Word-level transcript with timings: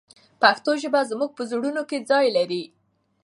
پښتو 0.41 0.71
ژبه 0.81 1.01
زموږ 1.11 1.31
په 1.37 1.43
زړونو 1.51 1.81
کې 1.89 2.05
ځای 2.09 2.27
لري. 2.37 2.63